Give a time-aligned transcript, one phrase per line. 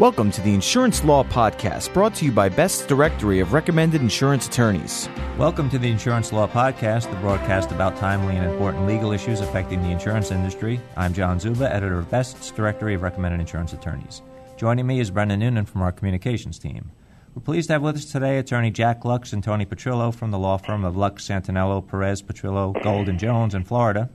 [0.00, 4.48] Welcome to the Insurance Law Podcast, brought to you by Best's Directory of Recommended Insurance
[4.48, 5.08] Attorneys.
[5.38, 9.80] Welcome to the Insurance Law Podcast, the broadcast about timely and important legal issues affecting
[9.82, 10.80] the insurance industry.
[10.96, 14.20] I'm John Zuba, editor of Best's Directory of Recommended Insurance Attorneys.
[14.56, 16.90] Joining me is Brendan Noonan from our communications team.
[17.32, 20.40] We're pleased to have with us today attorney Jack Luks and Tony Petrillo from the
[20.40, 24.10] law firm of Luks, Santaniello, Perez, Petrillo, Gold, and Jones in Florida.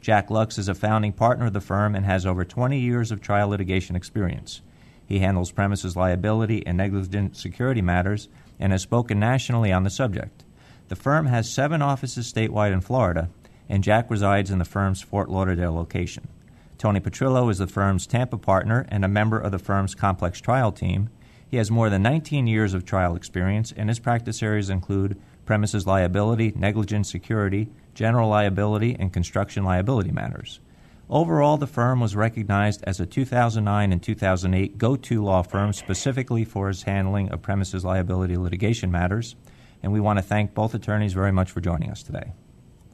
[0.00, 3.20] Jack Luks is a founding partner of the firm and has over 20 years of
[3.20, 4.62] trial litigation experience.
[5.08, 8.28] He handles premises liability and negligent security matters
[8.60, 10.44] and has spoken nationally on the subject.
[10.88, 13.30] The firm has seven offices statewide in Florida,
[13.70, 16.28] and Jack resides in the firm's Fort Lauderdale location.
[16.76, 20.72] Tony Petrillo is the firm's Tampa partner and a member of the firm's complex trial
[20.72, 21.08] team.
[21.50, 25.86] He has more than 19 years of trial experience, and his practice areas include premises
[25.86, 30.60] liability, negligent security, general liability, and construction liability matters.
[31.10, 36.44] Overall, the firm was recognized as a 2009 and 2008 go to law firm specifically
[36.44, 39.34] for its handling of premises liability litigation matters,
[39.82, 42.32] and we want to thank both attorneys very much for joining us today.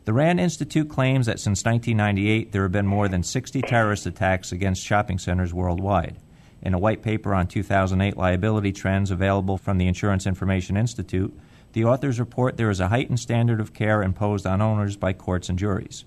[0.05, 4.53] The RAND Institute claims that since 1998 there have been more than 60 terrorist attacks
[4.53, 6.19] against shopping centers worldwide.
[6.63, 11.37] In a white paper on 2008 liability trends available from the Insurance Information Institute,
[11.73, 15.49] the authors report there is a heightened standard of care imposed on owners by courts
[15.49, 16.05] and juries.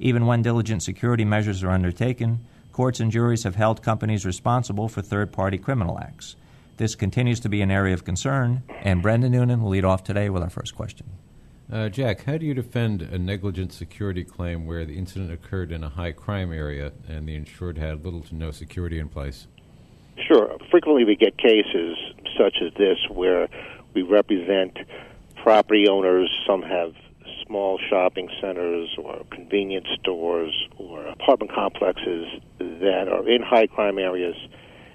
[0.00, 2.40] Even when diligent security measures are undertaken,
[2.72, 6.36] courts and juries have held companies responsible for third party criminal acts.
[6.76, 10.30] This continues to be an area of concern, and Brendan Noonan will lead off today
[10.30, 11.06] with our first question.
[11.70, 15.82] Uh, Jack, how do you defend a negligent security claim where the incident occurred in
[15.82, 19.48] a high crime area and the insured had little to no security in place?
[20.26, 20.56] Sure.
[20.70, 21.96] Frequently we get cases
[22.38, 23.48] such as this where
[23.92, 24.78] we represent
[25.42, 26.30] property owners.
[26.46, 26.94] Some have
[27.48, 32.26] small shopping centers or convenience stores or apartment complexes
[32.58, 34.36] that are in high crime areas,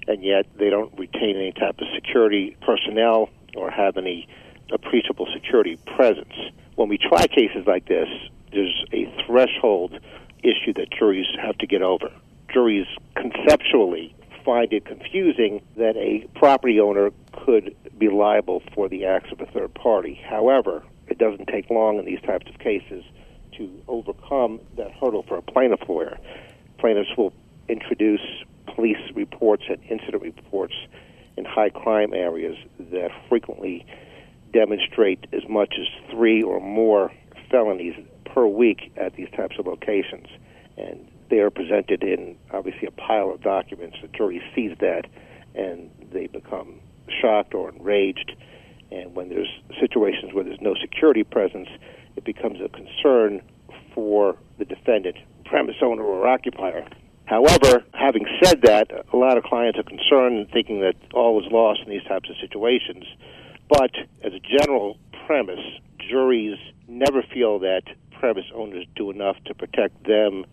[0.06, 4.28] and yet they don't retain any type of security personnel or have any
[4.72, 6.32] appreciable security presence.
[6.76, 8.08] When we try cases like this,
[8.52, 9.98] there's a threshold
[10.42, 12.10] issue that juries have to get over.
[12.52, 14.14] Juries conceptually
[14.44, 19.46] find it confusing that a property owner could be liable for the acts of a
[19.46, 20.20] third party.
[20.28, 23.04] However, it doesn't take long in these types of cases
[23.56, 26.18] to overcome that hurdle for a plaintiff lawyer.
[26.78, 27.32] Plaintiffs will
[27.68, 28.20] introduce
[28.74, 30.74] police reports and incident reports
[31.36, 32.56] in high crime areas
[32.90, 33.86] that frequently
[34.52, 37.12] demonstrate as much as three or more
[37.48, 37.94] felonies
[38.24, 40.26] per week at these types of locations.
[40.76, 43.98] And they are presented in obviously a pile of documents.
[44.02, 45.06] The jury sees that
[45.54, 48.34] and they become shocked or enraged
[48.90, 49.48] and when there's
[49.80, 51.68] situations where there's no security presence,
[52.16, 53.42] it becomes a concern
[53.94, 56.86] for the defendant, premise owner, or occupier.
[57.26, 61.50] However, having said that, a lot of clients are concerned and thinking that all is
[61.50, 63.04] lost in these types of situations.
[63.68, 65.60] But as a general premise,
[65.98, 67.82] juries never feel that
[68.18, 70.44] premise owners do enough to protect them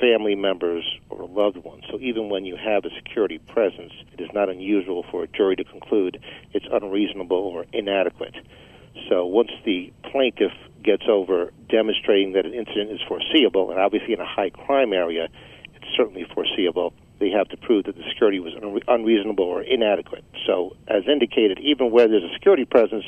[0.00, 1.84] family members or loved ones.
[1.90, 5.56] So even when you have a security presence, it is not unusual for a jury
[5.56, 6.20] to conclude
[6.52, 8.34] it's unreasonable or inadequate.
[9.08, 14.20] So once the plaintiff gets over demonstrating that an incident is foreseeable, and obviously in
[14.20, 15.28] a high crime area,
[15.74, 18.52] it's certainly foreseeable, they have to prove that the security was
[18.88, 20.24] unreasonable or inadequate.
[20.46, 23.04] So, as indicated, even where there's a security presence,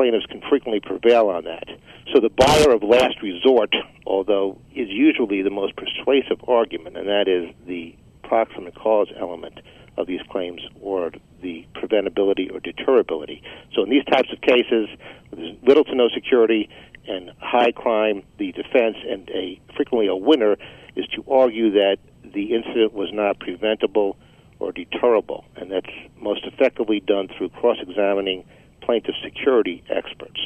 [0.00, 1.68] plaintiffs can frequently prevail on that.
[2.14, 7.28] So the buyer of last resort, although is usually the most persuasive argument, and that
[7.28, 9.60] is the proximate cause element
[9.98, 11.12] of these claims or
[11.42, 13.42] the preventability or deterrability.
[13.74, 14.88] So in these types of cases,
[15.36, 16.70] there's little to no security
[17.06, 20.56] and high crime, the defense and a frequently a winner
[20.96, 24.16] is to argue that the incident was not preventable
[24.60, 28.46] or deterrable, and that's most effectively done through cross-examining
[28.90, 30.40] plaintiff security experts.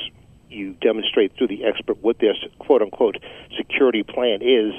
[0.51, 3.17] You demonstrate through the expert what their quote unquote
[3.57, 4.75] security plan is,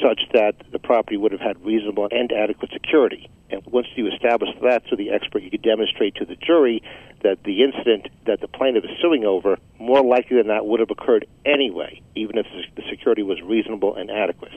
[0.00, 3.28] such that the property would have had reasonable and adequate security.
[3.50, 6.80] And once you establish that through the expert, you can demonstrate to the jury
[7.24, 10.90] that the incident that the plaintiff is suing over, more likely than not, would have
[10.92, 14.52] occurred anyway, even if the security was reasonable and adequate.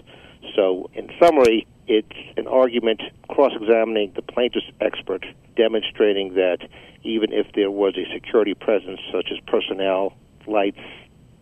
[0.56, 5.26] So, in summary, it's an argument cross examining the plaintiff's expert,
[5.58, 6.60] demonstrating that
[7.04, 10.14] even if there was a security presence, such as personnel,
[10.48, 10.80] lights,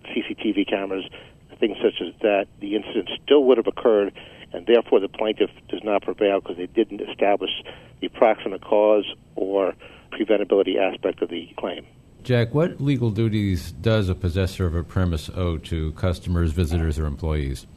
[0.06, 1.06] CCTV cameras,
[1.60, 4.12] things such as that, the incident still would have occurred,
[4.52, 7.52] and therefore the plaintiff does not prevail because they didn't establish
[8.02, 9.06] the proximate cause
[9.36, 9.76] or
[10.12, 11.86] preventability aspect of the claim.
[12.24, 17.06] Jack, what legal duties does a possessor of a premise owe to customers, visitors, or
[17.06, 17.68] employees?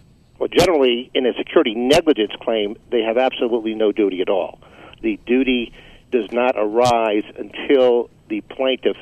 [0.42, 4.58] Well, generally, in a security negligence claim, they have absolutely no duty at all.
[5.00, 5.72] The duty
[6.10, 8.96] does not arise until the plaintiff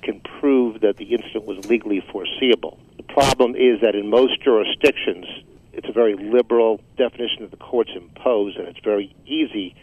[0.00, 2.78] can prove that the incident was legally foreseeable.
[2.96, 5.26] The problem is that in most jurisdictions,
[5.74, 9.74] it's a very liberal definition that the courts impose, and it's very easy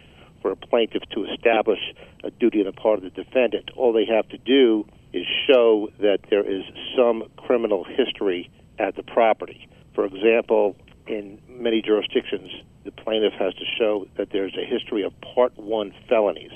[0.42, 1.94] for a plaintiff to establish
[2.24, 3.70] a duty on the part of the defendant.
[3.76, 6.64] All they have to do is show that there is
[6.98, 8.50] some criminal history
[8.80, 9.70] at the property.
[9.94, 10.76] For example,
[11.08, 12.50] in many jurisdictions,
[12.84, 16.52] the plaintiff has to show that there's a history of Part 1 felonies.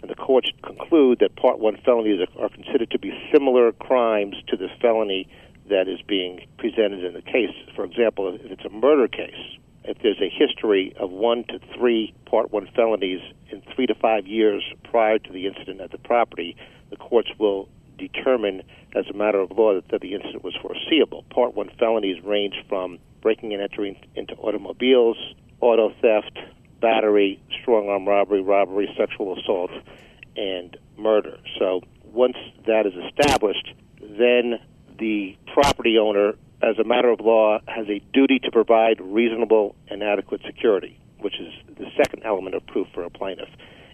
[0.00, 4.56] And the courts conclude that Part 1 felonies are considered to be similar crimes to
[4.56, 5.28] the felony
[5.68, 7.54] that is being presented in the case.
[7.74, 12.14] For example, if it's a murder case, if there's a history of one to three
[12.26, 13.20] Part 1 felonies
[13.50, 16.56] in three to five years prior to the incident at the property,
[16.90, 17.68] the courts will
[17.98, 18.62] determine
[18.94, 21.24] as a matter of law that, the incident was foreseeable.
[21.30, 25.16] Part 1 felonies range from breaking and entering into automobiles,
[25.60, 26.38] auto theft,
[26.80, 29.70] battery, strong arm robbery, robbery, sexual assault,
[30.36, 31.38] and murder.
[31.58, 32.36] So once
[32.66, 34.58] that is established, then
[34.98, 40.02] the property owner, as a matter of law, has a duty to provide reasonable and
[40.02, 43.48] adequate security, which is the second element of proof for a plaintiff.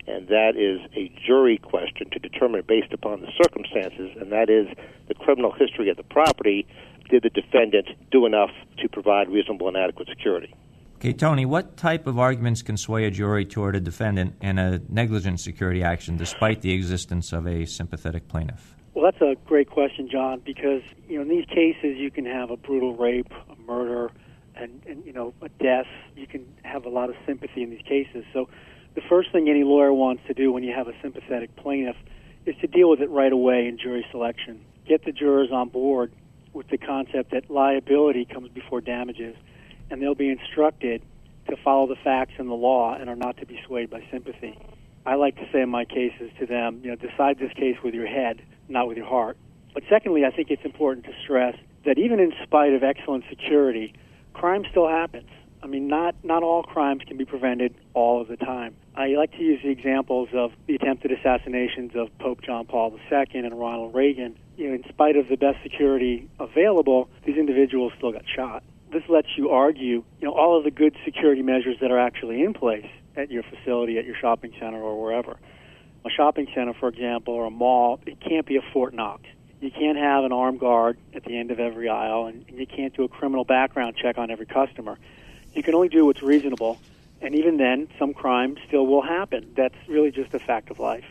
[0.06, 4.66] And that is a jury question to determine based upon the circumstances, and that is
[5.06, 6.66] the criminal history of the property.
[7.08, 10.54] Did the defendant do enough to provide reasonable and adequate security?
[10.96, 14.80] Okay, Tony, what type of arguments can sway a jury toward a defendant in a
[14.88, 18.74] negligent security action despite the existence of a sympathetic plaintiff?
[18.94, 22.50] Well, that's a great question, John, because you know in these cases you can have
[22.50, 24.10] a brutal rape, a murder,
[24.56, 25.86] and, and you know a death.
[26.16, 28.24] You can have a lot of sympathy in these cases.
[28.32, 28.48] So,
[28.96, 31.96] the first thing any lawyer wants to do when you have a sympathetic plaintiff
[32.44, 34.64] is to deal with it right away in jury selection.
[34.84, 36.12] Get the jurors on board
[36.58, 39.36] with the concept that liability comes before damages,
[39.90, 41.00] and they'll be instructed
[41.48, 44.58] to follow the facts and the law and are not to be swayed by sympathy.
[45.06, 47.94] I like to say in my cases to them, you know, decide this case with
[47.94, 49.38] your head, not with your heart.
[49.72, 51.56] But secondly, I think it's important to stress
[51.86, 53.94] that even in spite of excellent security,
[54.34, 55.30] crime still happens.
[55.62, 58.74] I mean, not not all crimes can be prevented all of the time.
[58.96, 63.26] I like to use the examples of the attempted assassinations of Pope John Paul II
[63.32, 64.36] and Ronald Reagan.
[64.58, 68.64] You know, in spite of the best security available, these individuals still got shot.
[68.90, 72.42] This lets you argue, you know, all of the good security measures that are actually
[72.42, 75.38] in place at your facility, at your shopping center, or wherever.
[76.04, 79.22] A shopping center, for example, or a mall, it can't be a Fort Knox.
[79.60, 82.92] You can't have an armed guard at the end of every aisle, and you can't
[82.96, 84.98] do a criminal background check on every customer.
[85.54, 86.80] You can only do what's reasonable,
[87.22, 89.52] and even then, some crime still will happen.
[89.56, 91.04] That's really just a fact of life.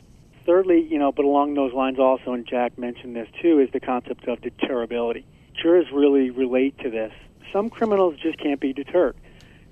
[0.47, 3.81] Thirdly, you know, but along those lines also, and Jack mentioned this too, is the
[3.81, 5.25] concept of deterrability.
[5.61, 7.11] Jurors really relate to this.
[7.51, 9.17] Some criminals just can't be deterred.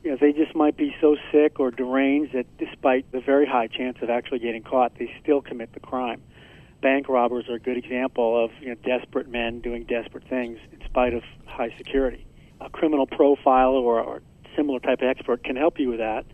[0.04, 3.68] You know, they just might be so sick or deranged that despite the very high
[3.68, 6.22] chance of actually getting caught, they still commit the crime.
[6.82, 10.86] Bank robbers are a good example of you know, desperate men doing desperate things in
[10.86, 12.26] spite of high security.
[12.60, 14.22] A criminal profiler or, or
[14.58, 16.26] similar type of expert can help you with that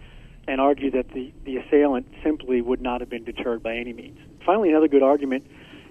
[0.47, 4.17] and argue that the, the assailant simply would not have been deterred by any means.
[4.45, 5.45] Finally, another good argument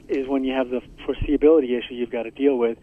[0.09, 2.79] is when you have the foreseeability issue you've got to deal with.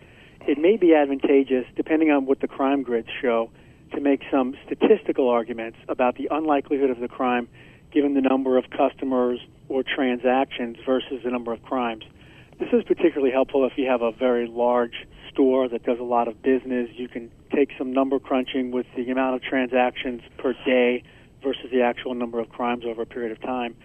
[0.48, 3.50] It may be advantageous, depending on what the crime grids show,
[3.94, 7.48] to make some statistical arguments about the unlikelihood of the crime
[7.92, 12.04] given the number of customers or transactions versus the number of crimes.
[12.60, 16.28] This is particularly helpful if you have a very large store that does a lot
[16.28, 16.90] of business.
[16.94, 21.04] You can take some number crunching with the amount of transactions per day
[21.44, 23.76] versus the actual number of crimes over a period of time.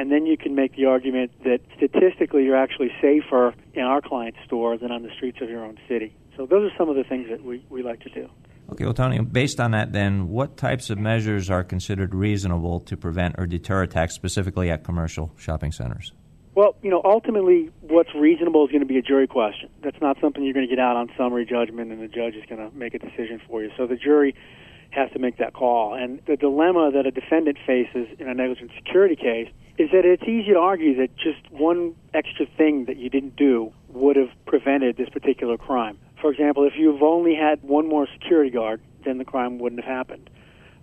[0.00, 4.38] And then you can make the argument that statistically you're actually safer in our client's
[4.46, 6.16] store than on the streets of your own city.
[6.38, 8.26] So those are some of the things that we, we like to do.
[8.72, 12.96] Okay, well, Tony, based on that, then, what types of measures are considered reasonable to
[12.96, 16.12] prevent or deter attacks, specifically at commercial shopping centers?
[16.54, 19.68] Well, you know, ultimately, what's reasonable is going to be a jury question.
[19.84, 22.44] That's not something you're going to get out on summary judgment and the judge is
[22.48, 23.70] going to make a decision for you.
[23.76, 24.34] So the jury
[24.90, 25.94] has to make that call.
[25.94, 30.24] And the dilemma that a defendant faces in a negligent security case is that it's
[30.24, 34.96] easy to argue that just one extra thing that you didn't do would have prevented
[34.96, 35.98] this particular crime.
[36.20, 39.90] For example, if you've only had one more security guard, then the crime wouldn't have
[39.90, 40.28] happened.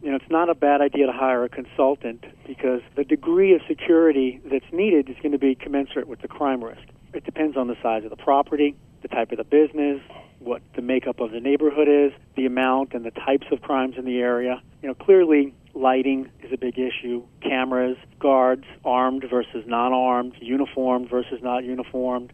[0.01, 3.61] You know, it's not a bad idea to hire a consultant because the degree of
[3.67, 6.81] security that's needed is going to be commensurate with the crime risk.
[7.13, 10.01] It depends on the size of the property, the type of the business,
[10.47, 14.05] what the makeup of the neighborhood is, the amount and the types of crimes in
[14.05, 14.61] the area.
[14.81, 17.23] You know, clearly lighting is a big issue.
[17.41, 22.33] Cameras, guards, armed versus non-armed, uniformed versus not uniformed,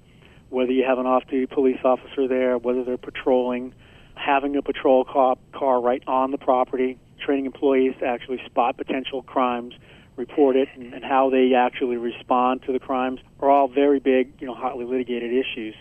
[0.50, 3.74] whether you have an off-duty police officer there, whether they're patrolling,
[4.16, 9.24] having a patrol car, car right on the property, training employees to actually spot potential
[9.24, 9.74] crimes
[10.16, 14.32] report it and, and how they actually respond to the crimes are all very big,
[14.40, 15.76] you know, hotly litigated issues.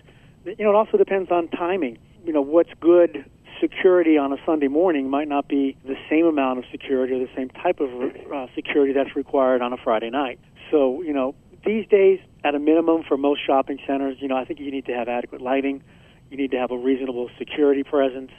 [0.45, 1.99] You know, it also depends on timing.
[2.25, 3.25] You know, what's good
[3.61, 7.31] security on a Sunday morning might not be the same amount of security or the
[7.35, 7.91] same type of
[8.33, 10.38] uh, security that's required on a Friday night.
[10.71, 14.45] So, you know, these days, at a minimum for most shopping centers, you know, I
[14.45, 15.83] think you need to have adequate lighting.
[16.31, 18.31] You need to have a reasonable security presence,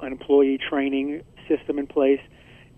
[0.00, 2.20] an employee training system in place,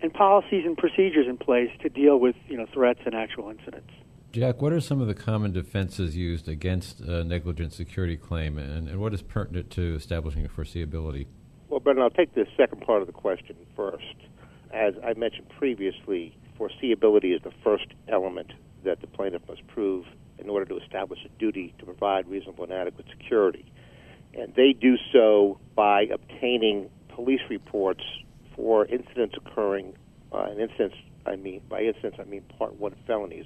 [0.01, 3.91] and policies and procedures in place to deal with, you know, threats and actual incidents.
[4.31, 8.87] Jack, what are some of the common defenses used against a negligent security claim, and,
[8.87, 11.27] and what is pertinent to establishing foreseeability?
[11.67, 14.15] Well, Brendan, I'll take the second part of the question first.
[14.73, 18.53] As I mentioned previously, foreseeability is the first element
[18.85, 20.05] that the plaintiff must prove
[20.39, 23.69] in order to establish a duty to provide reasonable and adequate security.
[24.33, 28.03] And they do so by obtaining police reports
[28.55, 29.93] for incidents occurring,
[30.31, 30.95] uh, and incidents,
[31.25, 33.45] I mean, by incidents, I mean Part 1 felonies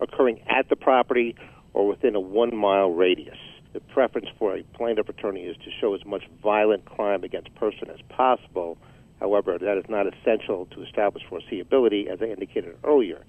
[0.00, 1.34] occurring at the property
[1.72, 3.38] or within a one mile radius.
[3.72, 7.90] The preference for a plaintiff attorney is to show as much violent crime against person
[7.90, 8.78] as possible.
[9.20, 13.24] However, that is not essential to establish foreseeability, as I indicated earlier.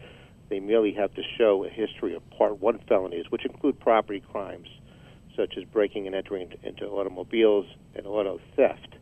[0.50, 4.70] They merely have to show a history of Part 1 felonies, which include property crimes
[5.38, 8.96] such as breaking and entering into automobiles and auto theft.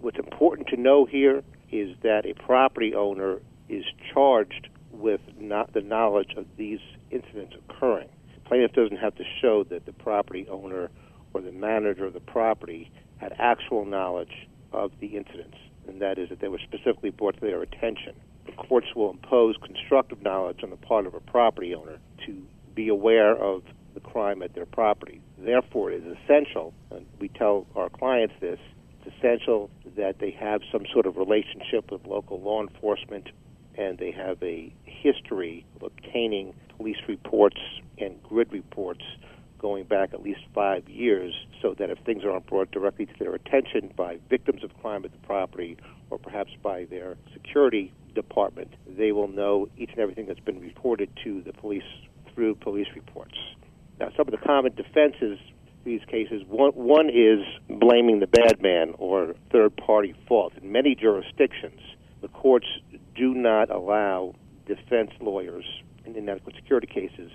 [0.00, 3.38] What's important to know here is that a property owner
[3.68, 6.80] is charged with not the knowledge of these
[7.10, 8.08] incidents occurring.
[8.44, 10.90] Plaintiff doesn't have to show that the property owner
[11.32, 15.56] or the manager of the property had actual knowledge of the incidents,
[15.86, 18.14] and that is that they were specifically brought to their attention.
[18.46, 22.42] The courts will impose constructive knowledge on the part of a property owner to
[22.74, 23.62] be aware of
[23.94, 25.20] the crime at their property.
[25.38, 28.58] Therefore, it is essential, and we tell our clients this,
[29.00, 33.28] it's essential that they have some sort of relationship with local law enforcement
[33.80, 37.56] and they have a history of obtaining police reports
[37.98, 39.02] and grid reports
[39.58, 41.32] going back at least five years
[41.62, 45.12] so that if things aren't brought directly to their attention by victims of crime at
[45.12, 45.76] the property
[46.10, 51.08] or perhaps by their security department, they will know each and everything that's been reported
[51.24, 51.82] to the police
[52.34, 53.36] through police reports.
[53.98, 55.38] Now, some of the common defenses
[55.84, 60.52] these cases, one, one is blaming the bad man or third party fault.
[60.60, 61.80] In many jurisdictions,
[62.20, 62.66] the courts
[63.14, 64.34] do not allow
[64.66, 65.64] defense lawyers
[66.04, 67.30] in inadequate security cases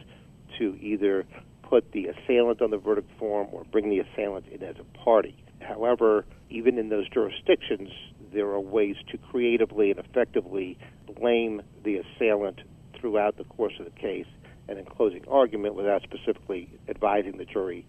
[0.58, 1.26] to either
[1.64, 5.36] put the assailant on the verdict form or bring the assailant in as a party.
[5.62, 7.90] However, even in those jurisdictions,
[8.34, 10.78] there are ways to creatively and effectively
[11.20, 12.62] blame the assailant
[13.00, 14.28] throughout the course of the case
[14.68, 17.86] and in closing argument without specifically advising the jury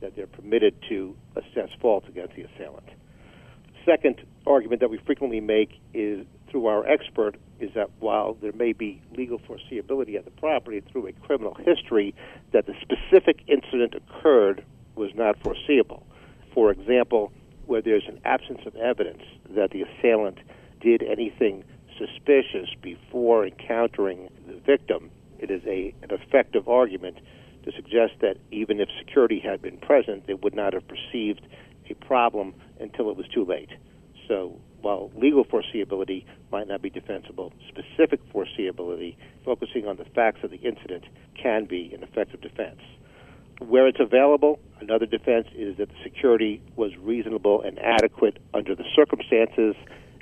[0.00, 2.88] that they're permitted to assess fault against the assailant.
[3.84, 8.72] Second argument that we frequently make is through our expert is that while there may
[8.72, 12.14] be legal foreseeability of the property through a criminal history,
[12.52, 14.64] that the specific incident occurred
[14.96, 16.06] was not foreseeable.
[16.54, 17.32] For example,
[17.66, 20.38] where there's an absence of evidence that the assailant
[20.80, 21.62] did anything
[21.98, 27.18] suspicious before encountering the victim, it is a, an effective argument
[27.64, 31.46] to suggest that even if security had been present, they would not have perceived
[31.88, 33.70] a problem until it was too late.
[34.28, 40.50] So while legal foreseeability might not be defensible, specific foreseeability, focusing on the facts of
[40.50, 41.04] the incident,
[41.40, 42.80] can be an effective defense.
[43.60, 48.84] Where it's available, another defense is that the security was reasonable and adequate under the
[48.96, 49.76] circumstances,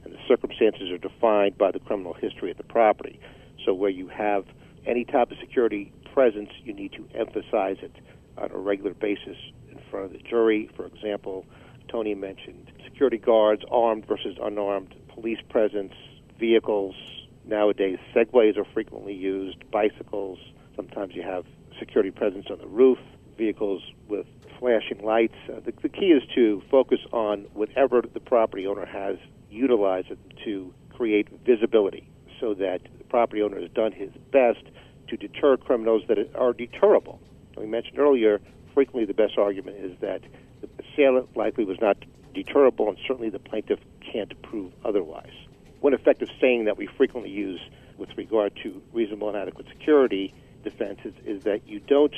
[0.04, 3.20] and the circumstances are defined by the criminal history of the property.
[3.64, 4.44] So where you have
[4.86, 7.94] any type of security presence, you need to emphasize it
[8.36, 9.36] on a regular basis
[9.70, 10.68] in front of the jury.
[10.74, 11.46] For example,
[11.88, 15.92] Tony mentioned security guards, armed versus unarmed, police presence,
[16.36, 16.96] vehicles.
[17.44, 20.40] Nowadays, segways are frequently used, bicycles.
[20.74, 21.44] Sometimes you have
[21.78, 22.98] security presence on the roof,
[23.36, 24.26] vehicles with
[24.58, 25.36] flashing lights.
[25.48, 29.16] Uh, the, the key is to focus on whatever the property owner has,
[29.48, 34.64] utilize it to create visibility so that the property owner has done his best
[35.06, 37.20] to deter criminals that are deterrable.
[37.56, 38.40] We mentioned earlier,
[38.74, 40.22] frequently the best argument is that
[40.60, 41.96] the assailant likely was not
[42.44, 45.32] deterrable, and certainly the plaintiff can't prove otherwise.
[45.80, 47.60] One effective saying that we frequently use
[47.96, 52.14] with regard to reasonable and adequate security defenses is that you don't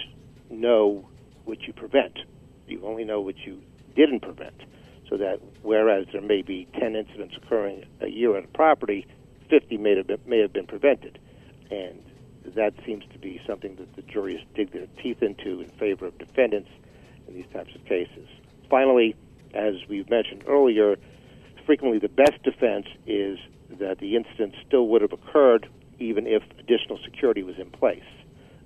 [0.51, 1.09] know
[1.45, 2.19] what you prevent.
[2.67, 3.63] You only know what you
[3.95, 4.63] didn't prevent.
[5.09, 9.07] So that whereas there may be 10 incidents occurring a year on a property,
[9.49, 11.19] 50 may have been, may have been prevented.
[11.71, 12.01] And
[12.55, 16.17] that seems to be something that the juries dig their teeth into in favor of
[16.19, 16.71] defendants
[17.27, 18.29] in these types of cases.
[18.69, 19.17] Finally,
[19.55, 20.97] as we've mentioned earlier,
[21.67, 23.39] frequently the best defense is
[23.79, 28.03] that the incident still would have occurred even if additional security was in place.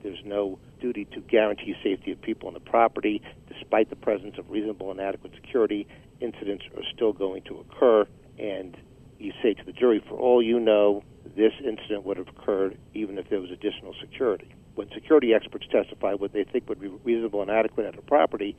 [0.03, 3.23] There's no duty to guarantee safety of people on the property.
[3.49, 5.87] Despite the presence of reasonable and adequate security,
[6.21, 8.07] incidents are still going to occur.
[8.39, 8.77] And
[9.19, 11.03] you say to the jury, for all you know,
[11.37, 14.55] this incident would have occurred even if there was additional security.
[14.75, 18.57] When security experts testify what they think would be reasonable and adequate at a property,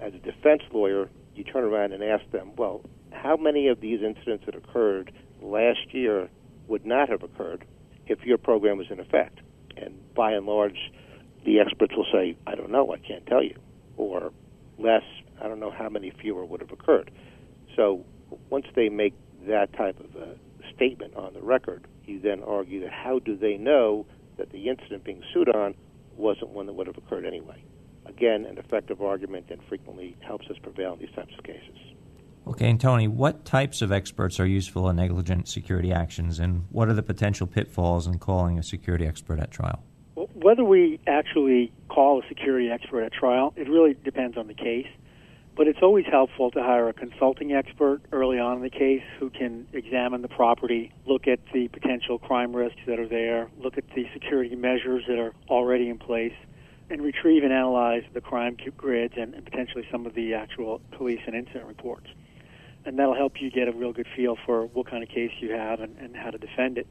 [0.00, 4.00] as a defense lawyer, you turn around and ask them, well, how many of these
[4.02, 6.28] incidents that occurred last year
[6.68, 7.64] would not have occurred
[8.06, 9.40] if your program was in effect?
[9.76, 10.92] And by and large,
[11.44, 13.56] the experts will say, I don't know, I can't tell you.
[13.96, 14.32] Or
[14.78, 15.02] less,
[15.40, 17.10] I don't know how many fewer would have occurred.
[17.76, 18.04] So
[18.50, 19.14] once they make
[19.46, 20.36] that type of a
[20.74, 25.04] statement on the record, you then argue that how do they know that the incident
[25.04, 25.74] being sued on
[26.16, 27.62] wasn't one that would have occurred anyway?
[28.16, 31.76] Again, an effective argument and frequently helps us prevail in these types of cases.
[32.46, 36.88] Okay, and Tony, what types of experts are useful in negligent security actions, and what
[36.88, 39.82] are the potential pitfalls in calling a security expert at trial?
[40.14, 44.54] Well, whether we actually call a security expert at trial, it really depends on the
[44.54, 44.88] case.
[45.54, 49.28] But it's always helpful to hire a consulting expert early on in the case who
[49.30, 53.84] can examine the property, look at the potential crime risks that are there, look at
[53.94, 56.32] the security measures that are already in place,
[56.92, 61.20] and retrieve and analyze the crime grids and, and potentially some of the actual police
[61.26, 62.06] and incident reports.
[62.84, 65.52] And that'll help you get a real good feel for what kind of case you
[65.52, 66.86] have and, and how to defend it.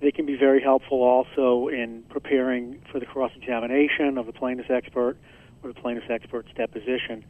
[0.00, 4.70] They can be very helpful also in preparing for the cross examination of the plaintiff's
[4.70, 5.16] expert
[5.62, 7.24] or the plaintiff's expert's deposition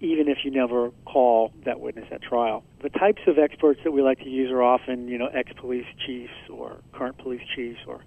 [0.00, 2.64] even if you never call that witness at trial.
[2.82, 6.34] The types of experts that we like to use are often, you know, ex-police chiefs
[6.50, 8.00] or current police chiefs or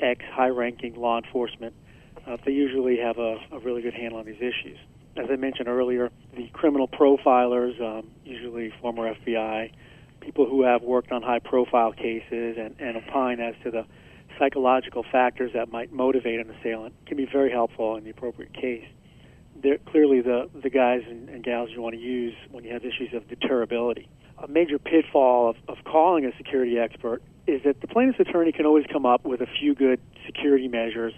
[0.00, 1.74] ex-high-ranking law enforcement.
[2.26, 4.78] Uh, they usually have a, a really good handle on these issues.
[5.16, 9.72] As I mentioned earlier, the criminal profilers, um, usually former FBI,
[10.20, 13.84] people who have worked on high-profile cases and, and opine as to the
[14.38, 18.84] psychological factors that might motivate an assailant, can be very helpful in the appropriate case
[19.62, 22.84] they're clearly the, the guys and, and gals you want to use when you have
[22.84, 24.06] issues of deterrability.
[24.42, 28.66] A major pitfall of, of calling a security expert is that the plaintiff's attorney can
[28.66, 31.12] always come up with a few good security measures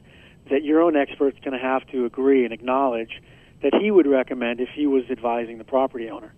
[0.52, 3.22] that your own expert's going to have to agree and acknowledge
[3.62, 6.32] that he would recommend if he was advising the property owner.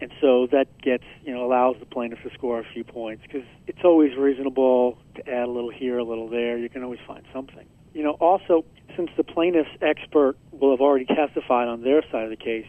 [0.00, 3.46] And so that gets, you know, allows the plaintiff to score a few points because
[3.66, 6.56] it's always reasonable to add a little here, a little there.
[6.56, 7.66] You can always find something.
[7.92, 8.64] You know, also,
[8.96, 12.66] since the plaintiff's expert will have already testified on their side of the case,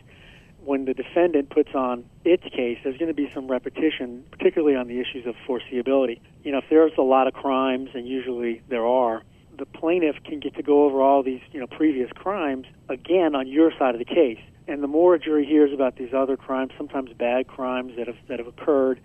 [0.65, 4.87] when the defendant puts on its case, there's going to be some repetition, particularly on
[4.87, 6.19] the issues of foreseeability.
[6.43, 9.23] You know, if there's a lot of crimes, and usually there are,
[9.59, 13.47] the plaintiff can get to go over all these, you know, previous crimes again on
[13.47, 14.39] your side of the case.
[14.67, 18.17] And the more a jury hears about these other crimes, sometimes bad crimes that have
[18.27, 18.99] that have occurred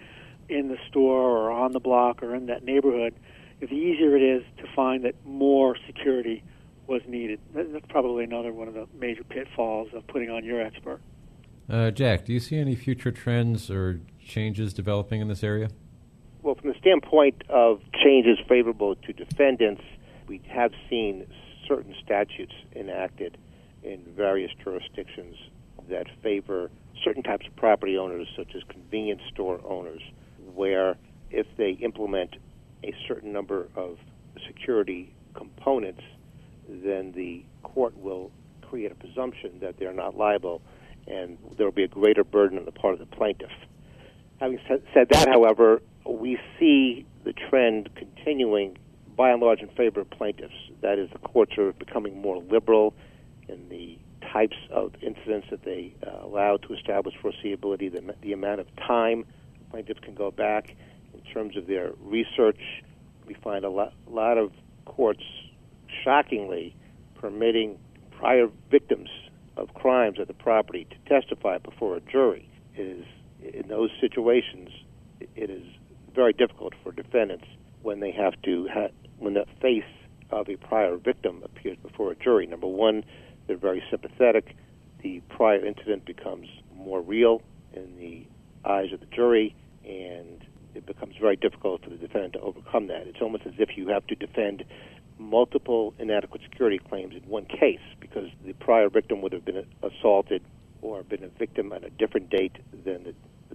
[0.48, 3.14] in the store or on the block or in that neighborhood,
[3.60, 6.42] the easier it is to find that more security
[6.86, 7.40] was needed.
[7.54, 11.00] That's probably another one of the major pitfalls of putting on your expert.
[11.68, 15.70] Uh, Jack, do you see any future trends or changes developing in this area?
[16.42, 19.80] Well, from the standpoint of changes favorable to defendants,
[20.26, 21.26] we have seen
[21.66, 23.38] certain statutes enacted
[23.82, 25.36] in various jurisdictions
[25.88, 26.70] that favor
[27.02, 30.00] certain types of property owners, such as convenience store owners,
[30.54, 30.96] where
[31.30, 32.36] if they implement
[32.82, 33.98] a certain number of
[34.46, 36.02] security components
[36.68, 38.30] then the court will
[38.62, 40.62] create a presumption that they're not liable,
[41.06, 43.50] and there will be a greater burden on the part of the plaintiff.
[44.40, 48.76] Having said that, however, we see the trend continuing
[49.16, 50.54] by and large in favor of plaintiffs.
[50.80, 52.94] That is, the courts are becoming more liberal
[53.48, 53.98] in the
[54.32, 59.24] types of incidents that they uh, allow to establish foreseeability, the, the amount of time
[59.70, 60.74] plaintiffs can go back.
[61.12, 62.60] In terms of their research,
[63.26, 64.52] we find a lot, a lot of
[64.84, 65.22] courts
[66.02, 66.74] shockingly
[67.14, 67.78] permitting
[68.10, 69.08] prior victims
[69.56, 73.04] of crimes at the property to testify before a jury is
[73.40, 74.70] in those situations
[75.36, 75.62] it is
[76.14, 77.44] very difficult for defendants
[77.82, 79.82] when they have to ha- when the face
[80.30, 83.04] of a prior victim appears before a jury number one
[83.46, 84.56] they're very sympathetic
[85.02, 87.42] the prior incident becomes more real
[87.74, 88.26] in the
[88.68, 93.06] eyes of the jury and it becomes very difficult for the defendant to overcome that.
[93.06, 94.64] It's almost as if you have to defend
[95.18, 100.42] multiple inadequate security claims in one case because the prior victim would have been assaulted
[100.82, 103.14] or been a victim at a different date than the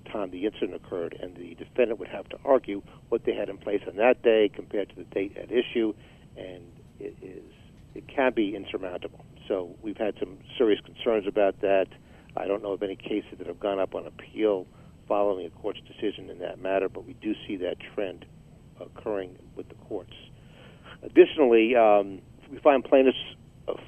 [0.10, 3.58] time the incident occurred, and the defendant would have to argue what they had in
[3.58, 5.94] place on that day compared to the date at issue,
[6.38, 6.64] and
[7.00, 7.44] it is
[7.96, 9.26] it can be insurmountable.
[9.48, 11.88] So we've had some serious concerns about that.
[12.38, 14.68] I don't know of any cases that have gone up on appeal
[15.08, 18.26] following a court's decision in that matter, but we do see that trend
[18.80, 20.14] occurring with the courts.
[21.02, 23.18] Additionally, um, we find plaintiffs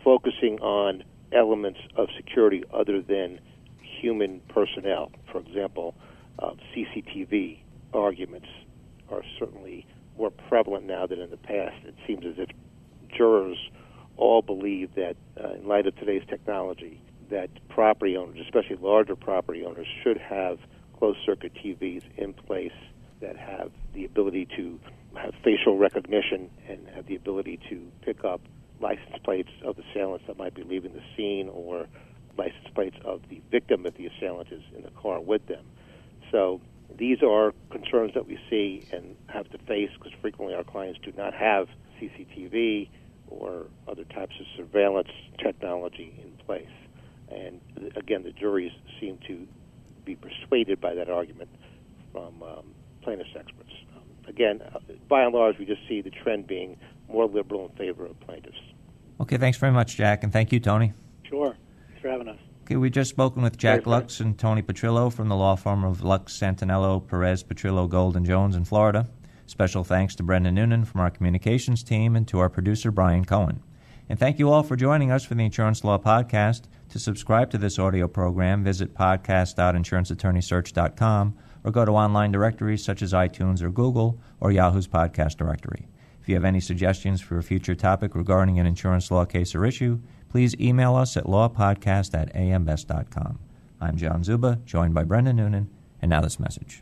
[0.03, 3.39] focusing on elements of security other than
[3.81, 5.11] human personnel.
[5.31, 5.95] For example,
[6.41, 7.59] uh, CCTV
[7.93, 8.47] arguments
[9.09, 9.85] are certainly
[10.17, 11.75] more prevalent now than in the past.
[11.85, 12.49] It seems as if
[13.15, 13.57] jurors
[14.17, 19.65] all believe that, uh, in light of today's technology, that property owners, especially larger property
[19.65, 20.59] owners, should have
[20.97, 22.73] closed circuit TVs in place
[23.21, 24.79] that have the ability to
[25.15, 28.41] have facial recognition and have the ability to pick up
[28.79, 31.87] license plates of the assailants that might be leaving the scene or
[32.37, 35.65] license plates of the victim if the assailant is in the car with them.
[36.31, 36.61] So
[36.97, 41.11] these are concerns that we see and have to face because frequently our clients do
[41.17, 41.67] not have
[41.99, 42.89] CCTV
[43.27, 46.67] or other types of surveillance technology in place.
[47.29, 47.61] And
[47.95, 49.47] again, the juries seem to
[50.03, 51.49] be persuaded by that argument
[52.11, 53.71] from um, plaintiffs' experts.
[53.95, 57.75] Um, again, uh, by and large, we just see the trend being more liberal in
[57.77, 58.57] favor of plaintiffs.
[59.21, 60.93] Okay, thanks very much, Jack, and thank you, Tony.
[61.23, 61.55] Sure.
[61.87, 62.39] Thanks for having us.
[62.63, 66.03] Okay, we've just spoken with Jack Luks and Tony Petrillo from the law firm of
[66.03, 69.09] Luks, Santaniello, Perez, Petrillo, Gold, and Jones in Florida.
[69.45, 73.61] Special thanks to Brendan Noonan from our communications team and to our producer, Brian Cohen.
[74.07, 76.63] And thank you all for joining us for the Insurance Law Podcast.
[76.89, 83.13] To subscribe to this audio program, visit podcast.insuranceattorneysearch.com or go to online directories such as
[83.13, 85.87] iTunes or Google or Yahoo's podcast directory.
[86.21, 89.65] If you have any suggestions for a future topic regarding an insurance law case or
[89.65, 89.99] issue,
[90.31, 93.39] please email us at lawpodcast at ambest.com.
[93.81, 95.69] I'm John Zuba, joined by Brendan Noonan,
[96.01, 96.81] and now this message.